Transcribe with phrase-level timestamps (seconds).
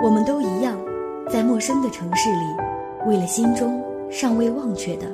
[0.00, 0.78] 我们都一样，
[1.28, 5.06] 在陌生的城市里，为了心中尚未忘却的，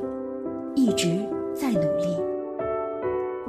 [0.75, 1.18] 一直
[1.55, 2.18] 在努力。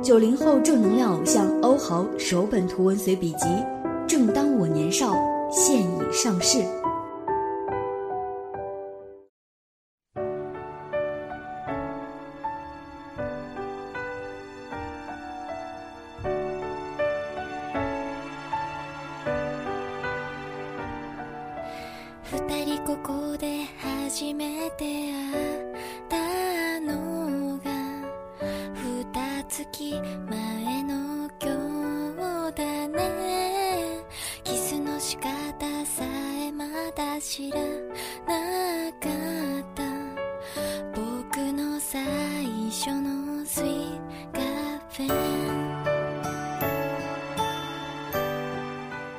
[0.01, 3.47] 九零后正能量偶像欧豪首本图文随笔集
[4.07, 5.13] 《正当我年少》
[5.51, 6.63] 现已上市。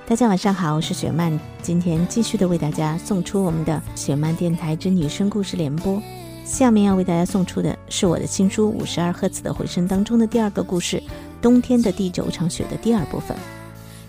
[0.09, 6.01] 大家晚上好，我是雪曼，今天继续的为大家送出我们的雪曼电台之女生故事联播。
[6.45, 10.97] 下面要为大家送出的是我的新书《五十二赫兹的回声》当中的第二个故事
[11.41, 13.37] 《冬天的第九场雪》的第二部分。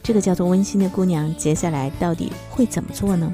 [0.01, 3.33] 这个叫做温馨的姑娘，接下来到底会怎么做呢？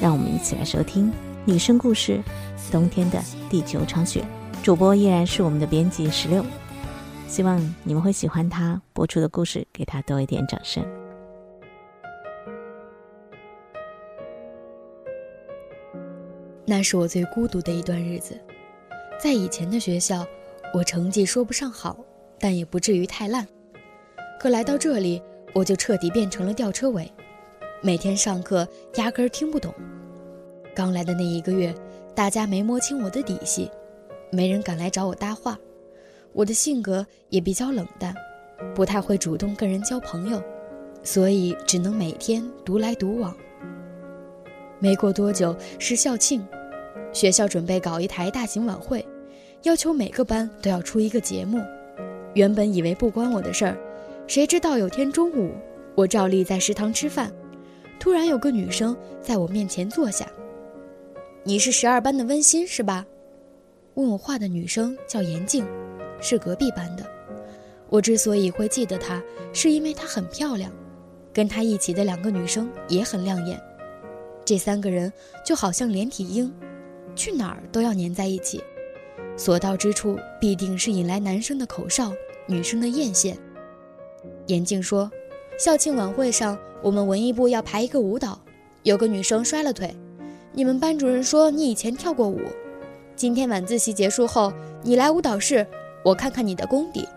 [0.00, 1.12] 让我们一起来收听
[1.44, 2.22] 女生故事
[2.72, 4.20] 《冬天的第九场雪》。
[4.62, 6.44] 主播依然是我们的编辑十六，
[7.26, 10.84] 希望你们会喜欢他播出的故事，给他多一点掌声。
[16.64, 18.40] 那是我最孤独的一段日子，
[19.22, 20.26] 在以前的学校，
[20.74, 21.96] 我成绩说不上好，
[22.40, 23.46] 但也不至于太烂。
[24.40, 25.22] 可来到这里，
[25.54, 27.08] 我就彻底变成了吊车尾，
[27.80, 29.72] 每天上课压根儿听不懂。
[30.74, 31.72] 刚来的那一个月，
[32.16, 33.70] 大家没摸清我的底细，
[34.32, 35.56] 没人敢来找我搭话。
[36.32, 38.12] 我的性格也比较冷淡，
[38.74, 40.42] 不太会主动跟人交朋友，
[41.04, 43.32] 所以只能每天独来独往。
[44.80, 46.44] 没过多久是校庆。
[47.12, 49.06] 学校准备搞一台大型晚会，
[49.64, 51.60] 要求每个班都要出一个节目。
[52.34, 53.78] 原本以为不关我的事儿，
[54.26, 55.52] 谁知道有天中午，
[55.94, 57.32] 我照例在食堂吃饭，
[58.00, 60.26] 突然有个女生在我面前坐下。
[61.44, 63.06] 你是十二班的温馨是吧？
[63.94, 65.64] 问我话的女生叫严静，
[66.20, 67.06] 是隔壁班的。
[67.88, 69.22] 我之所以会记得她，
[69.52, 70.72] 是因为她很漂亮，
[71.32, 73.60] 跟她一起的两个女生也很亮眼。
[74.44, 75.12] 这三个人
[75.44, 76.52] 就好像连体婴。
[77.14, 78.64] 去哪儿都要粘在一起，
[79.36, 82.12] 所到之处必定是引来男生的口哨，
[82.46, 83.34] 女生的艳羡。
[84.46, 85.10] 严静说
[85.58, 88.40] ：“校庆晚会上，我们文艺部要排一个舞蹈，
[88.82, 89.94] 有个女生摔了腿，
[90.52, 92.40] 你们班主任说你以前跳过舞，
[93.16, 95.66] 今天晚自习结束后，你来舞蹈室，
[96.04, 97.08] 我看看你的功底。”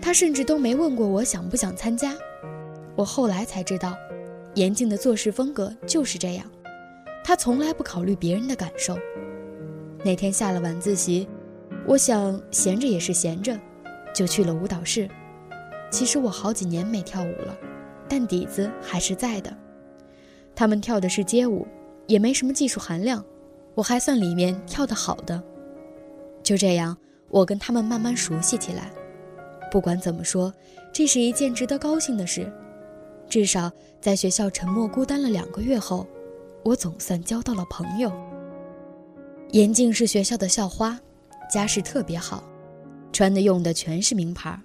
[0.00, 2.14] 他甚至都没问过我想不想参加。
[2.94, 3.94] 我后来才知道，
[4.54, 6.46] 严静的做事风格就是这样。
[7.24, 8.96] 他从来不考虑别人的感受。
[10.04, 11.28] 那天下了晚自习，
[11.86, 13.58] 我想闲着也是闲着，
[14.14, 15.08] 就去了舞蹈室。
[15.90, 17.56] 其实我好几年没跳舞了，
[18.08, 19.56] 但底子还是在的。
[20.54, 21.66] 他们跳的是街舞，
[22.06, 23.24] 也没什么技术含量，
[23.74, 25.42] 我还算里面跳得好的。
[26.42, 26.96] 就这样，
[27.28, 28.90] 我跟他们慢慢熟悉起来。
[29.70, 30.52] 不管怎么说，
[30.92, 32.52] 这是一件值得高兴的事。
[33.28, 33.70] 至少
[34.00, 36.06] 在学校沉默孤单了两个月后。
[36.64, 38.10] 我总算交到了朋友。
[39.52, 40.98] 严静是学校的校花，
[41.50, 42.42] 家世特别好，
[43.12, 44.58] 穿的用的全是名牌。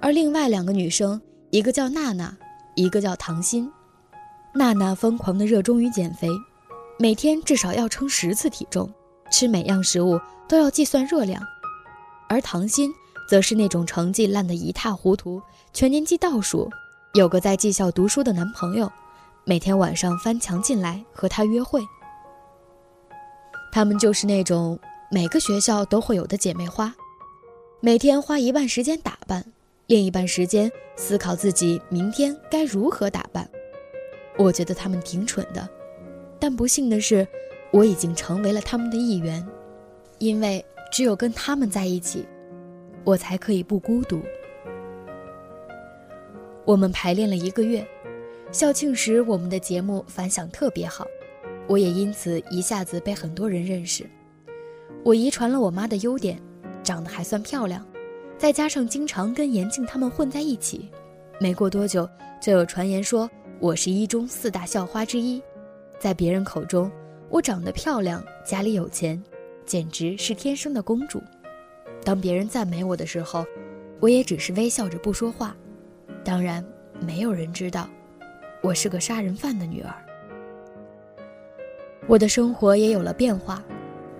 [0.00, 1.20] 而另外两个女生，
[1.50, 2.36] 一个叫娜娜，
[2.76, 3.70] 一个叫唐心。
[4.54, 6.28] 娜娜疯狂的热衷于减肥，
[6.98, 8.88] 每天至少要称十次体重，
[9.32, 11.42] 吃每样食物都要计算热量。
[12.28, 12.92] 而唐心
[13.28, 15.42] 则是那种成绩烂得一塌糊涂，
[15.72, 16.70] 全年级倒数，
[17.14, 18.90] 有个在技校读书的男朋友。
[19.44, 21.84] 每天晚上翻墙进来和他约会，
[23.74, 24.78] 她们就是那种
[25.10, 26.94] 每个学校都会有的姐妹花，
[27.80, 29.44] 每天花一半时间打扮，
[29.88, 33.50] 另一半时间思考自己明天该如何打扮。
[34.38, 35.68] 我觉得她们挺蠢的，
[36.38, 37.26] 但不幸的是，
[37.72, 39.44] 我已经成为了她们的一员，
[40.18, 42.24] 因为只有跟她们在一起，
[43.02, 44.22] 我才可以不孤独。
[46.64, 47.84] 我们排练了一个月。
[48.52, 51.04] 校庆时，我们的节目反响特别好，
[51.66, 54.08] 我也因此一下子被很多人认识。
[55.02, 56.40] 我遗传了我妈的优点，
[56.82, 57.86] 长得还算漂亮，
[58.38, 60.90] 再加上经常跟严静他们混在一起，
[61.40, 62.08] 没过多久
[62.40, 63.30] 就有传言说
[63.60, 65.42] 我是一中四大校花之一。
[65.98, 66.90] 在别人口中，
[67.30, 69.22] 我长得漂亮，家里有钱，
[69.64, 71.22] 简直是天生的公主。
[72.04, 73.46] 当别人赞美我的时候，
[74.00, 75.56] 我也只是微笑着不说话。
[76.22, 76.62] 当然，
[77.00, 77.88] 没有人知道。
[78.62, 80.03] 我是个杀人犯的女儿。
[82.06, 83.62] 我的生活也有了变化，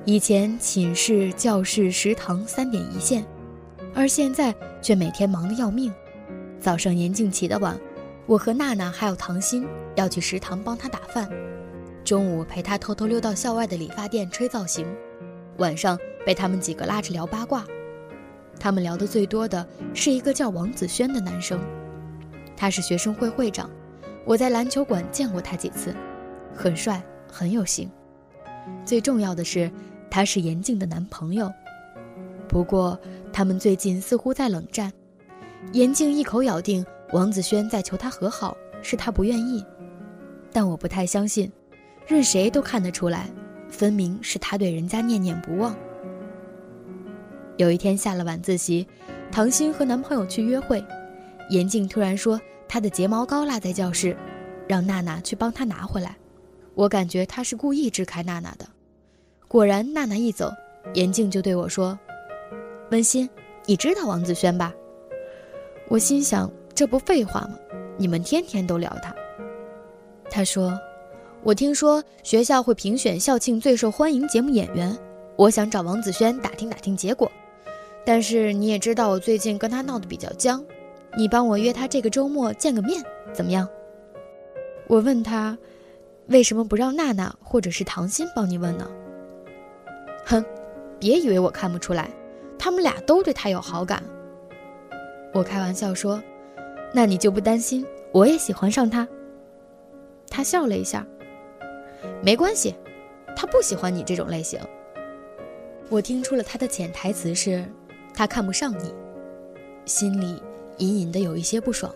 [0.07, 3.23] 以前寝室、教室、食堂三点一线，
[3.95, 5.93] 而现在却每天忙得要命。
[6.59, 7.79] 早上严静起得晚，
[8.25, 9.67] 我和娜娜还有唐鑫
[9.97, 11.27] 要去食堂帮她打饭；
[12.03, 14.87] 中午陪她偷偷溜到校外的理发店吹造型；
[15.59, 17.67] 晚上被他们几个拉着聊八卦。
[18.59, 21.61] 他们聊得最多的是一个叫王子轩的男生，
[22.57, 23.69] 他是学生会会长，
[24.25, 25.95] 我在篮球馆见过他几次，
[26.57, 27.03] 很帅。
[27.35, 27.91] 很有型，
[28.85, 29.69] 最重要的是，
[30.09, 31.53] 他是严静的男朋友。
[32.47, 32.97] 不过，
[33.33, 34.93] 他们最近似乎在冷战。
[35.73, 39.65] 严静一口咬定王子轩在求他和好，是他不愿意。
[40.53, 41.51] 但我不太相信，
[42.07, 43.29] 任谁都看得出来，
[43.69, 45.75] 分明是他对人家念念不忘。
[47.57, 48.87] 有一天下了晚自习，
[49.33, 50.85] 唐鑫和男朋友去约会，
[51.51, 54.17] 严静突然说她的睫毛膏落在教室，
[54.69, 56.17] 让娜娜去帮她拿回来。
[56.75, 58.67] 我感觉他是故意支开娜娜的，
[59.47, 60.53] 果然，娜娜一走，
[60.95, 61.97] 严静就对我说
[62.91, 63.31] ：“温馨，
[63.65, 64.75] 你知道王子轩吧？”
[65.89, 67.57] 我心想，这不废话吗？
[67.97, 69.15] 你们天天都聊他。
[70.29, 70.77] 他说
[71.45, 74.99] ：“我听说学校会评选校庆最受欢迎节目演员，
[75.37, 77.31] 我想找王子轩打听打听结果。
[78.05, 80.65] 但是你也知道，我最近跟他闹得比较僵，
[81.17, 83.01] 你帮我约他这个周末见个面，
[83.33, 83.69] 怎么样？”
[84.89, 85.57] 我问他。
[86.29, 88.91] 为什么不让娜娜或者是唐鑫帮你问呢？
[90.25, 90.43] 哼，
[90.99, 92.11] 别以为我看不出来，
[92.59, 94.03] 他们俩都对他有好感。
[95.35, 96.23] 我开玩笑说
[96.95, 99.07] ：“那你就不担心我也喜欢上他？”
[100.31, 101.07] 他笑了一下，
[102.23, 102.75] 没关系，
[103.37, 104.59] 他不喜欢你这种类型。
[105.91, 107.65] 我听出了他的潜台词是，
[108.15, 108.95] 他看不上你，
[109.85, 110.43] 心里
[110.79, 111.95] 隐隐的有一些不爽。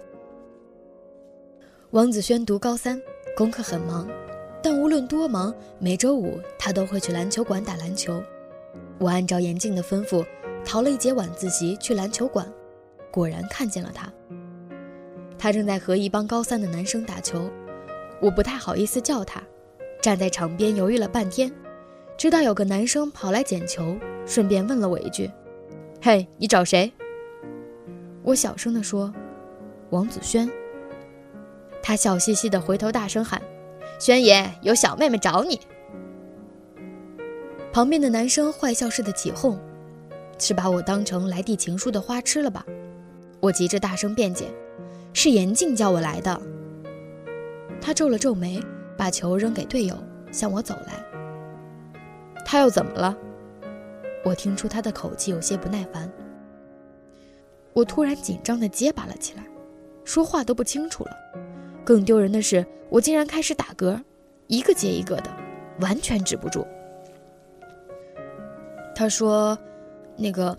[1.93, 3.01] 王子轩读高三。
[3.38, 4.05] 功课很忙，
[4.61, 8.20] 但无论多忙，每周五他都会去篮球馆打篮球。
[8.99, 10.26] 我按照严静的吩咐，
[10.64, 12.52] 逃了一节晚自习去篮球馆，
[13.12, 14.12] 果然看见了他。
[15.38, 17.49] 他正在和一帮高三的男生打球，
[18.20, 19.40] 我不太好意思叫他，
[20.02, 21.49] 站在场边犹豫了半天，
[22.17, 23.96] 直到有个男生跑来捡球，
[24.26, 25.31] 顺便问了我一句
[26.02, 26.93] ：“嘿，你找谁？”
[28.25, 29.14] 我小声地说
[29.90, 30.50] ：“王子轩。”
[31.83, 33.41] 他笑嘻嘻地回头，大声喊
[33.99, 35.61] ：“轩爷，有小妹妹找你。”
[37.73, 39.59] 旁边的男生坏笑似的起哄
[40.39, 42.65] ：“是把我当成来递情书的花痴了吧？”
[43.41, 44.53] 我急着大声辩解
[45.15, 46.41] ：“是严静叫我来的。”
[47.81, 48.61] 他皱了皱眉，
[48.97, 49.97] 把球扔给队友，
[50.33, 51.05] 向我走来。
[52.45, 53.17] 他又怎么了？
[54.25, 56.11] 我听出他的口气有些不耐烦。
[57.73, 59.45] 我突然紧张地结巴了起来，
[60.05, 61.17] 说话都不清楚了。
[61.88, 63.99] 更丢人的是，我竟然开始打嗝，
[64.46, 65.31] 一个接一个的，
[65.81, 66.67] 完全止不住。
[68.94, 69.58] 他说
[70.14, 70.55] ：“那个，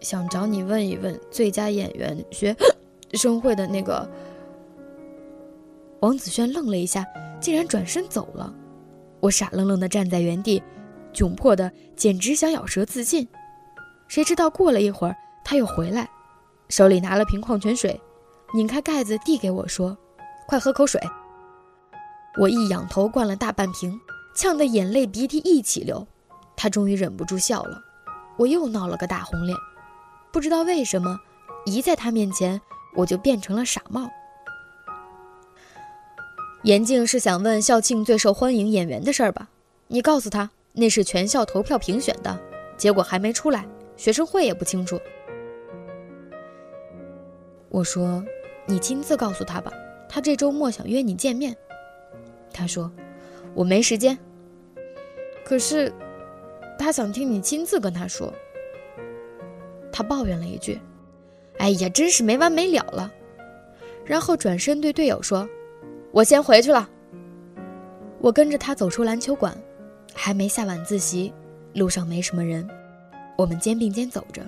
[0.00, 2.56] 想找你问一问最佳演员学
[3.12, 4.10] 生会的那个。”
[6.00, 7.04] 王子轩愣了一下，
[7.38, 8.50] 竟然转身走了。
[9.20, 10.62] 我傻愣愣的站在原地，
[11.12, 13.28] 窘迫的简直想咬舌自尽。
[14.08, 15.14] 谁知道过了一会儿，
[15.44, 16.08] 他又回来，
[16.70, 18.00] 手里拿了瓶矿泉水，
[18.54, 19.94] 拧开盖子递给我说。
[20.46, 21.00] 快喝口水！
[22.36, 23.98] 我一仰头灌了大半瓶，
[24.34, 26.06] 呛得眼泪鼻涕一起流。
[26.56, 27.82] 他终于忍不住笑了，
[28.36, 29.56] 我又闹了个大红脸。
[30.32, 31.18] 不知道为什么，
[31.64, 32.60] 一在他面前，
[32.94, 34.10] 我就变成了傻帽。
[36.62, 39.48] 严静是想问校庆最受欢迎演员的事儿吧？
[39.88, 42.38] 你告诉他，那是全校投票评选的，
[42.76, 43.66] 结果还没出来，
[43.96, 45.00] 学生会也不清楚。
[47.68, 48.24] 我说，
[48.66, 49.72] 你亲自告诉他吧。
[50.08, 51.56] 他这周末想约你见面，
[52.52, 52.90] 他说
[53.54, 54.18] 我没时间。
[55.44, 55.92] 可是
[56.78, 58.32] 他想听你亲自跟他说。
[59.92, 60.80] 他抱怨了一句
[61.58, 63.12] ：“哎呀，真是没完没了了。”
[64.04, 65.48] 然后转身对队友说
[66.10, 66.88] ：“我先回去了。”
[68.20, 69.56] 我跟着他走出篮球馆，
[70.12, 71.32] 还没下晚自习，
[71.74, 72.68] 路上没什么人，
[73.36, 74.42] 我们肩并肩走着，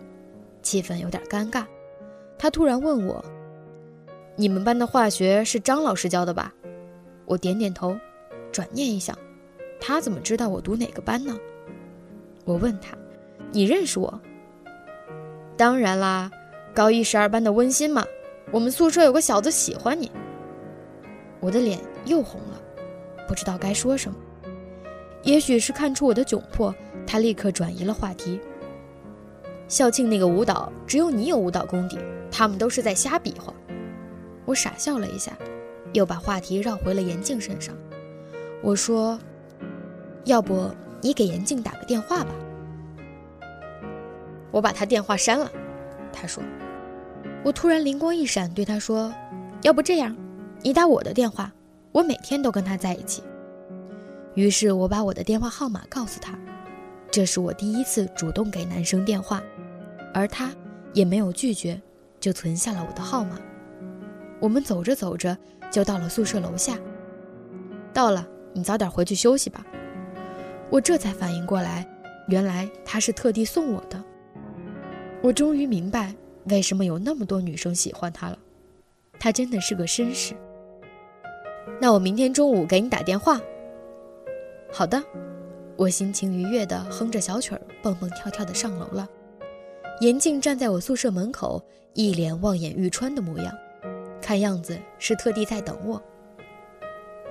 [0.62, 1.64] 气氛有点尴尬。
[2.38, 3.25] 他突然问我。
[4.38, 6.52] 你们班的化学是张老师教的吧？
[7.25, 7.99] 我点点头，
[8.52, 9.16] 转念一想，
[9.81, 11.35] 他怎么知道我读哪个班呢？
[12.45, 12.95] 我问他
[13.50, 14.21] ：“你认识我？”
[15.57, 16.31] 当然啦，
[16.75, 18.05] 高一十二班的温馨嘛。
[18.52, 20.12] 我们宿舍有个小子喜欢你。
[21.40, 22.61] 我的脸又红了，
[23.26, 24.19] 不知道该说什么。
[25.23, 26.75] 也许是看出我的窘迫，
[27.07, 28.38] 他立刻转移了话题。
[29.66, 31.99] 校庆那个舞蹈，只有你有舞蹈功底，
[32.31, 33.52] 他们都是在瞎比划。
[34.47, 35.37] 我傻笑了一下，
[35.93, 37.76] 又把话题绕回了严静身上。
[38.62, 39.21] 我说
[40.25, 40.71] ：“要不
[41.03, 42.31] 你给严静打个电话吧。
[44.50, 45.50] 我把他电话删了。
[46.12, 46.43] 他说。
[47.45, 49.15] 我突然灵光一闪，对他说
[49.62, 50.17] ：“要不这样，
[50.62, 51.53] 你打我的电话，
[51.93, 53.23] 我每天都跟他在一起。”
[54.35, 56.37] 于是我把我的电话号码告诉他，
[57.09, 59.41] 这是我第一次主动给男生电话，
[60.12, 60.50] 而他
[60.93, 61.81] 也没有拒绝，
[62.19, 63.38] 就存下了我的号码。
[64.40, 65.37] 我们走着走着
[65.71, 66.78] 就到了宿舍楼下。
[67.93, 69.64] 到了，你早点回去休息吧。
[70.71, 71.87] 我这才反应过来，
[72.28, 74.02] 原来他是特地送我的。
[75.23, 76.14] 我终于明白。
[76.49, 78.38] 为什么有那么多女生喜欢他了？
[79.19, 80.33] 他真的是个绅士。
[81.81, 83.40] 那我明天中午给你打电话。
[84.73, 85.02] 好的，
[85.75, 89.09] 我心情愉悦地哼着小曲儿，蹦蹦跳跳地上楼了。
[90.00, 91.61] 严静站在我宿舍门口，
[91.95, 93.52] 一脸望眼欲穿的模样，
[94.26, 96.02] 看样子是特地在等我。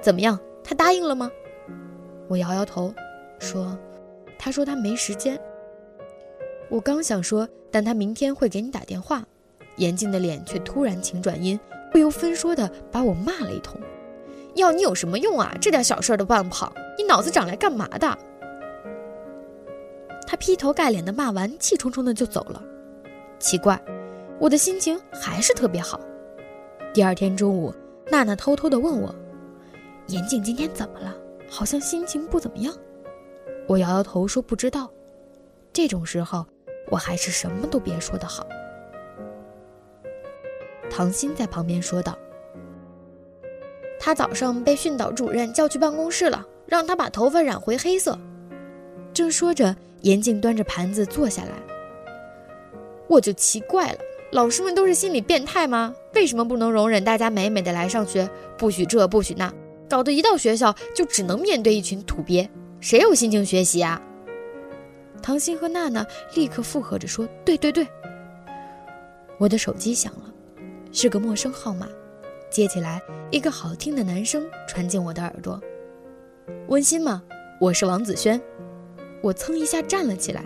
[0.02, 0.40] 怎么样？
[0.64, 1.30] 他答应了吗？
[2.30, 2.94] 我摇摇头，
[3.38, 3.78] 说
[4.40, 5.38] ：“他说他没时间。”
[6.72, 9.22] 我刚想说，但他明天会给你打电话。
[9.76, 11.60] 严静的脸却突然晴转阴，
[11.92, 13.78] 不由分说的把我骂了一通。
[14.54, 15.54] 要你有什么用啊？
[15.60, 18.18] 这点小事都办不好，你脑子长来干嘛的？
[20.26, 22.64] 他劈头盖脸的骂完，气冲冲的就走了。
[23.38, 23.78] 奇怪，
[24.40, 26.00] 我的心情还是特别好。
[26.96, 27.74] 第二天中午，
[28.10, 29.14] 娜娜偷偷的问我
[30.08, 31.14] ：“严静今天怎么了？
[31.50, 32.74] 好像心情不怎么样。”
[33.68, 34.90] 我摇摇头说：“不知道。”
[35.74, 36.46] 这种时候。
[36.92, 38.46] 我还是什么都别说的好。
[40.88, 42.16] 唐鑫在旁边说道
[44.00, 48.16] ：“他早上被训导主任叫去办公室了，让他把头发染回黑色。”
[49.16, 51.54] 正说着，严静端着盘子坐下来。
[53.08, 53.98] 我就奇怪了，
[54.36, 55.96] 老师们都是心理变态吗？
[56.14, 59.50] 为什么不能容忍大家美美的来上学，不许这不许那，
[59.90, 62.50] 搞得一到学校就只能面对一群土鳖，
[62.82, 64.02] 谁有心情学习啊？
[65.22, 67.88] 唐鑫和娜娜立刻附和着说：“对对对。”
[69.40, 70.30] 我的手机响了，
[70.92, 71.88] 是个陌生号码，
[72.50, 73.02] 接起来，
[73.32, 75.62] 一个好听的男声传进我的耳朵
[76.68, 77.24] ：“温馨吗？
[77.62, 78.40] 我是王子轩。”
[79.24, 80.44] 我噌一下站了起来，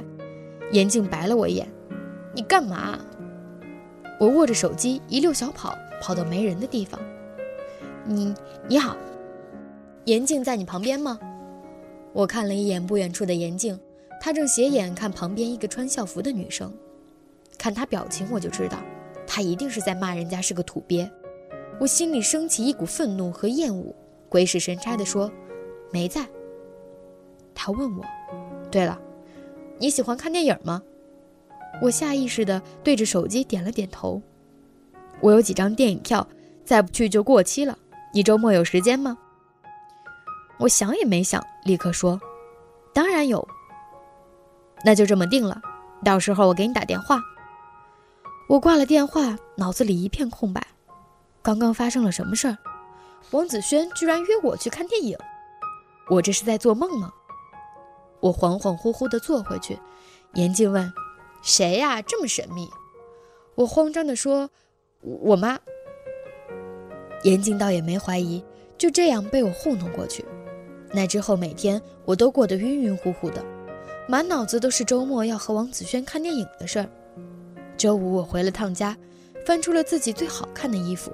[0.71, 1.67] 严静白了我一眼
[2.35, 2.99] ：“你干嘛？”
[4.19, 6.99] 我握着手机一溜小跑，跑到没人的地方。
[8.05, 8.35] “你
[8.67, 8.95] 你好，
[10.05, 11.17] 严静在你旁边吗？”
[12.11, 13.79] 我看了一眼不远处的严静。
[14.21, 16.73] 他正斜眼看旁边一个穿校服的女生，
[17.57, 18.77] 看她表情我就知道，
[19.25, 21.09] 她一定是在骂人家是个土鳖。
[21.79, 23.95] 我心里升起一股愤怒和厌恶，
[24.27, 25.31] 鬼使神差地说
[25.93, 26.27] ：“没在。”
[27.55, 28.03] 他问我
[28.69, 28.99] ：“对了，
[29.77, 30.83] 你喜欢看电影吗？”
[31.81, 34.21] 我下意识地对着手机点了点头。
[35.21, 36.27] 我有几张电影票，
[36.65, 37.77] 再不去就过期了。
[38.13, 39.17] 你周末有时间吗？
[40.59, 42.19] 我想也没想，立刻说
[42.93, 43.47] ：“当然有。”
[44.83, 45.61] 那就这么定了，
[46.03, 47.21] 到时候我给你打电话。
[48.47, 50.65] 我挂了电话，脑子里一片空白。
[51.41, 52.57] 刚刚发生了什么事儿？
[53.31, 55.17] 王子轩居然约我去看电影，
[56.09, 57.13] 我这是在做梦吗？
[58.21, 59.77] 我恍恍惚惚地坐回去。
[60.33, 60.91] 严静问
[61.41, 62.01] ：“谁呀？
[62.01, 62.69] 这么神秘？”
[63.55, 64.49] 我慌张地说
[65.01, 65.59] ：“我妈。”
[67.23, 68.43] 严静倒也没怀疑，
[68.77, 70.23] 就这样被我糊弄过去。
[70.93, 73.43] 那之后每天我都过得晕晕乎乎的。
[74.07, 76.89] 满脑子都是周末要和王子轩看电影的事儿。
[77.77, 78.97] 周五我回了趟家，
[79.45, 81.11] 翻出了自己最好看的衣服。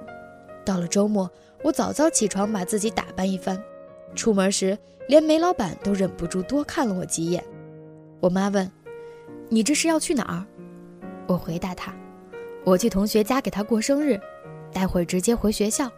[0.64, 1.30] 到了周末，
[1.62, 3.62] 我早早起床，把自己打扮一番。
[4.14, 4.78] 出门时，
[5.08, 7.44] 连煤老板都忍不住多看了我几眼。
[8.20, 8.70] 我妈问
[9.48, 10.44] ：“你这是要去哪儿？”
[11.26, 11.92] 我回答他
[12.64, 14.20] ：“我去同学家给他过生日，
[14.72, 15.90] 待会儿直接回学校。”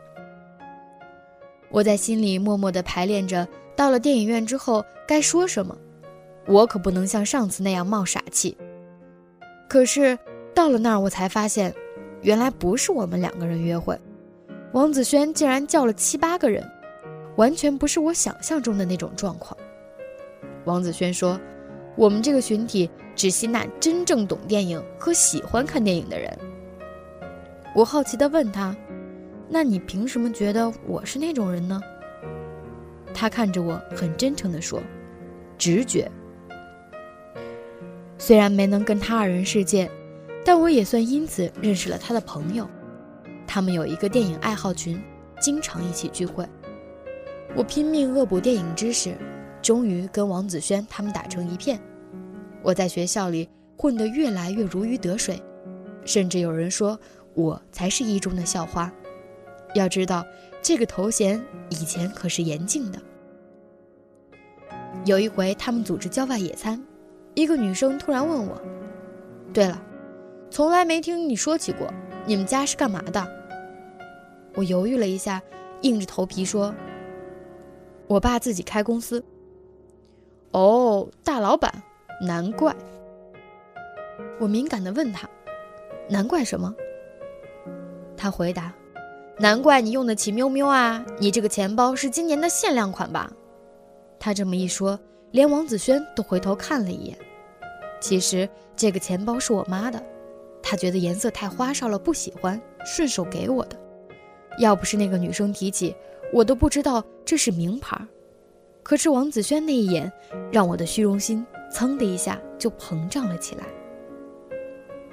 [1.71, 5.77] 我在心里默默地排练着，到了电影院之后该说什么。
[6.47, 8.57] 我可不能像上次那样冒傻气。
[9.69, 10.19] 可是
[10.55, 11.75] 到了那儿，我才发现，
[12.23, 14.01] 原来不是我们两个人约会，
[14.73, 16.67] 王子轩竟然叫了七八个人，
[17.37, 19.55] 完全不是我想象中的那种状况。
[20.65, 21.39] 王子轩说
[21.97, 26.39] ：“我们这个群体只吸纳真正懂电影和喜欢看电影的人。”
[27.75, 28.75] 我好奇地问他
[29.51, 31.81] ：“那你凭什么觉得我是那种人呢？”
[33.13, 34.81] 他看着我，很真诚地说
[35.59, 36.09] ：“直觉。”
[38.17, 39.91] 虽然没能跟他二人世界，
[40.45, 42.69] 但我也算因此认识了他的朋友。
[43.47, 45.03] 他们有一个电影爱好群，
[45.41, 46.47] 经常一起聚会。
[47.57, 49.17] 我拼命恶补电影知识，
[49.63, 51.81] 终于跟王子轩他们打成一片。
[52.63, 55.41] 我在学校里混得越来越如鱼得水，
[56.05, 56.99] 甚至有人说
[57.35, 58.93] 我才是一中的校花。
[59.75, 60.27] 要知道，
[60.63, 62.99] 这个头衔以前可是严禁的。
[65.05, 66.83] 有一回他们组织郊外野餐，
[67.35, 68.61] 一个女生突然问我
[69.55, 69.81] ：“对了，
[70.51, 71.93] 从来没听你说起过，
[72.27, 73.27] 你们家是干嘛的？”
[74.57, 75.41] 我犹豫了一下，
[75.83, 76.75] 硬着头皮说
[78.09, 79.23] ：“我爸自己开公司。”
[80.51, 81.83] 哦，大老板，
[82.21, 82.75] 难怪。
[84.41, 85.29] 我敏感地问他
[86.09, 86.75] ：“难怪什么？”
[88.17, 88.73] 他回答
[89.39, 91.05] ：“难怪你用得起喵喵啊！
[91.19, 93.33] 你这个钱包是今年的限量款吧？”
[94.19, 94.99] 他这么一说，
[95.31, 97.17] 连王子轩都回头看了一眼。
[98.01, 100.03] 其实这个钱包是我妈的，
[100.63, 103.77] 她觉得颜色太花哨了，不喜欢，顺手给我的。
[104.59, 105.95] 要不是那个女生提起，
[106.33, 107.97] 我都不知道这是名牌。
[108.83, 110.11] 可是王子轩那一眼，
[110.51, 113.65] 让我的虚荣心噌的一下就膨胀了起来。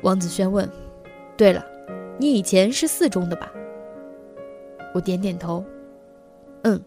[0.01, 0.69] 王子轩问
[1.37, 1.65] ：“对了，
[2.17, 3.51] 你以前是四中的吧？”
[4.93, 5.63] 我点点头
[6.63, 6.81] ：“嗯。”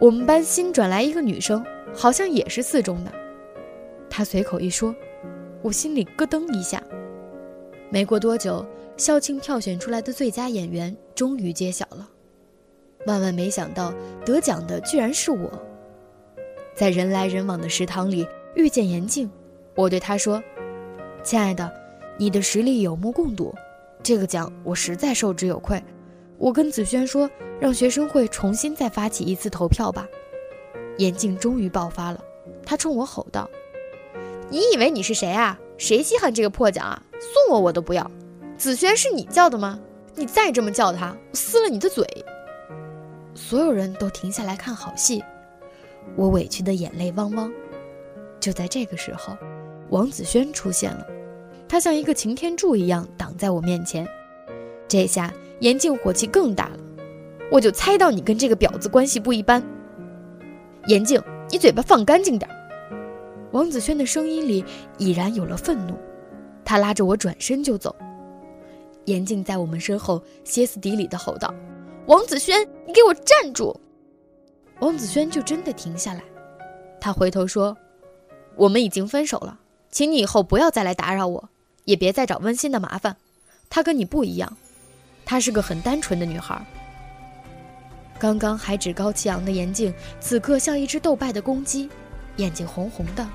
[0.00, 3.12] 我们班新转来一个女生，好像也是四中的。
[4.08, 4.94] 他随口一说，
[5.60, 6.82] 我心里咯噔一下。
[7.90, 8.64] 没过多久，
[8.96, 12.08] 校庆票选出来的最佳演员终于揭晓了。
[13.06, 13.92] 万万没想到，
[14.24, 15.50] 得奖的居然是我。
[16.78, 19.28] 在人来人往的食堂里遇见严静，
[19.74, 20.40] 我对她说
[21.24, 21.68] ：“亲爱的，
[22.16, 23.52] 你的实力有目共睹，
[24.00, 25.82] 这个奖我实在受之有愧。
[26.38, 30.06] 我跟子轩说，让学生会重新再发起一次投票吧。”
[30.98, 32.24] 严静终于爆发了，
[32.64, 33.50] 她冲我吼道
[34.48, 35.58] ：“你以为你是谁啊？
[35.78, 37.02] 谁稀罕这个破奖啊？
[37.18, 38.08] 送我我都不要。
[38.56, 39.80] 子轩是你叫的吗？
[40.14, 42.06] 你再这么叫他，我撕了你的嘴！”
[43.34, 45.24] 所有人都停下来看好戏，
[46.16, 47.52] 我委屈的眼泪汪汪。
[48.40, 49.36] 就在这个时候，
[49.90, 51.06] 王子轩出现了，
[51.68, 54.06] 他像一个擎天柱一样挡在我面前。
[54.86, 56.78] 这下严静火气更大了，
[57.50, 59.62] 我就猜到你跟这个婊子关系不一般。
[60.86, 61.20] 严静，
[61.50, 62.48] 你嘴巴放干净点。
[63.50, 64.64] 王子轩的声音里
[64.98, 65.94] 已然有了愤怒，
[66.64, 67.94] 他拉着我转身就走。
[69.04, 71.52] 严静在我们身后歇斯底里的吼道。
[72.06, 73.78] 王子轩，你给我站住！
[74.80, 76.22] 王子轩就真的停下来，
[77.00, 77.76] 他回头说
[78.54, 79.58] ：“我们已经分手了，
[79.90, 81.48] 请你以后不要再来打扰我，
[81.84, 83.16] 也别再找温馨的麻烦。
[83.68, 84.56] 她跟你不一样，
[85.24, 86.64] 她是个很单纯的女孩。”
[88.20, 91.88] 刚刚还趾高气昂的严静，此刻像一只斗败的公鸡，
[92.36, 93.28] 眼睛红红的，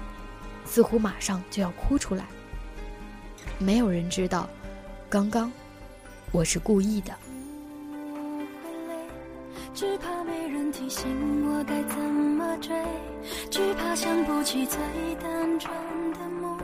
[0.66, 2.26] 似乎马上就要哭出来。
[3.60, 4.50] 没有人知道，
[5.10, 5.52] 刚刚
[6.32, 7.14] 我是故意的。
[9.74, 11.04] 只怕没人提醒
[11.50, 12.76] 我该怎么追，
[13.50, 14.78] 只怕想不起最
[15.20, 15.74] 单纯
[16.14, 16.58] 的梦，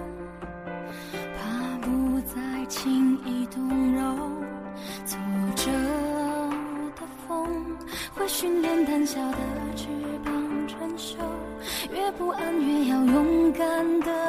[1.36, 4.44] 怕不再轻易动容。
[5.08, 5.18] 挫
[5.56, 5.72] 折
[6.96, 7.48] 的风
[8.14, 9.38] 会训练胆小的
[9.76, 9.88] 翅
[10.24, 11.18] 膀承受，
[11.92, 14.29] 越不安越要勇敢的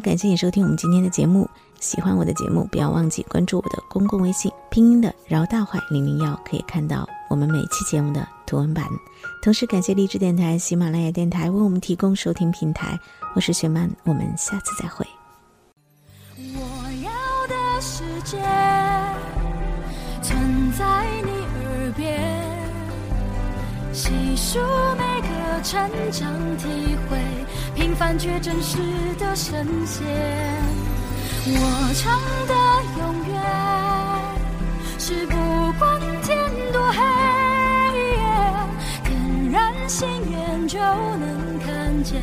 [0.00, 1.48] 感谢你收听我们今天的节目。
[1.80, 8.84] 喜欢我的节目，不要忘记关注我的公共微信，拼音的饶大坏零零幺，可以看到我们每期节目的图文版。
[9.42, 12.98] 同时感谢励志电台、喜马拉雅电台为我们提供收听平台。
[13.36, 15.06] 我是雪曼，我们下次再会。
[16.36, 16.60] 我
[17.04, 18.38] 要的世界
[20.20, 22.28] 存在你耳边，
[23.92, 24.58] 细数
[24.96, 25.17] 每
[25.62, 26.66] 成长体
[27.08, 27.18] 会，
[27.74, 28.78] 平凡却真实
[29.18, 30.06] 的神仙。
[31.50, 32.54] 我唱的
[32.98, 33.34] 永远
[34.98, 35.34] 是不
[35.78, 36.36] 管天
[36.72, 36.98] 多黑，
[39.04, 42.22] 点燃心愿就能看见。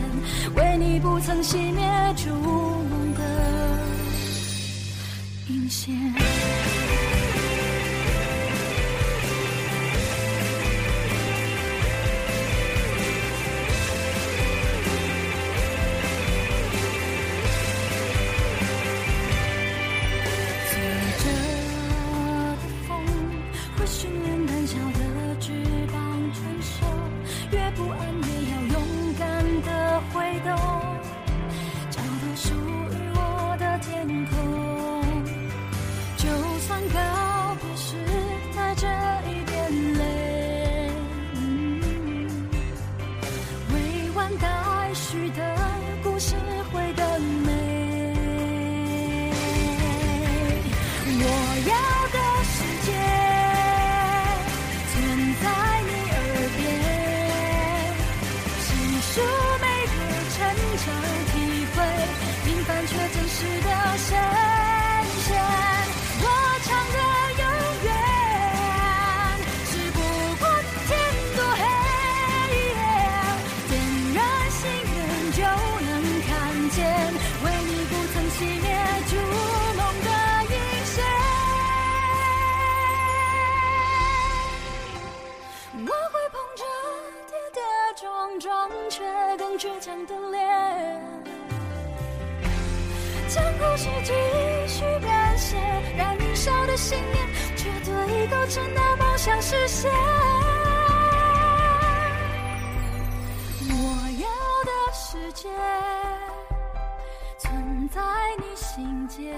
[0.55, 1.83] 为你不曾熄灭
[2.15, 3.21] 烛梦的
[5.49, 6.04] 引线。
[44.95, 45.43] 许的
[46.01, 46.35] 故事
[46.71, 48.13] 会更美。
[51.17, 51.94] 我要
[88.39, 89.03] 装却
[89.37, 91.01] 更倔强的脸，
[93.29, 94.11] 将故事继
[94.67, 95.57] 续编写。
[95.97, 99.89] 燃烧的信念，绝对够撑到梦想实现。
[103.69, 103.73] 我
[104.19, 104.27] 要
[104.65, 105.49] 的世界，
[107.37, 108.01] 存在
[108.37, 109.33] 你心间。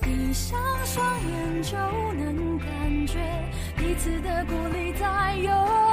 [0.00, 1.76] 闭上双眼就
[2.12, 3.18] 能感觉，
[3.76, 5.87] 彼此的鼓励在有。